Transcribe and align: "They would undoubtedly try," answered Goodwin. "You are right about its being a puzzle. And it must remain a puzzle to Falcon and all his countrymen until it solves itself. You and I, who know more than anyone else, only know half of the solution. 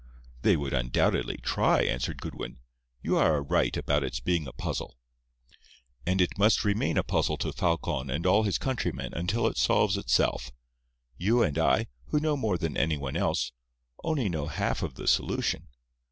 "They 0.41 0.57
would 0.57 0.73
undoubtedly 0.73 1.37
try," 1.37 1.83
answered 1.83 2.19
Goodwin. 2.23 2.57
"You 3.03 3.17
are 3.19 3.43
right 3.43 3.77
about 3.77 4.03
its 4.03 4.19
being 4.19 4.47
a 4.47 4.51
puzzle. 4.51 4.97
And 6.07 6.19
it 6.19 6.39
must 6.39 6.65
remain 6.65 6.97
a 6.97 7.03
puzzle 7.03 7.37
to 7.37 7.53
Falcon 7.53 8.09
and 8.09 8.25
all 8.25 8.41
his 8.41 8.57
countrymen 8.57 9.13
until 9.13 9.45
it 9.45 9.57
solves 9.59 9.97
itself. 9.97 10.49
You 11.19 11.43
and 11.43 11.59
I, 11.59 11.85
who 12.07 12.19
know 12.19 12.35
more 12.35 12.57
than 12.57 12.75
anyone 12.77 13.15
else, 13.15 13.51
only 14.03 14.27
know 14.27 14.47
half 14.47 14.81
of 14.81 14.95
the 14.95 15.07
solution. 15.07 15.67